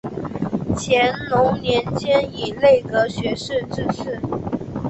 [0.75, 4.19] 乾隆年间以内阁学士致仕。